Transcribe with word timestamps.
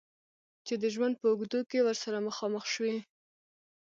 چې 0.65 0.73
د 0.81 0.83
ژوند 0.93 1.15
په 1.21 1.25
اوږدو 1.31 1.59
کې 1.69 1.79
ورسره 1.87 2.25
مخامخ 2.27 2.63
شوی. 2.73 2.95